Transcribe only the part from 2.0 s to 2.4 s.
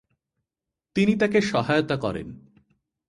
করেন।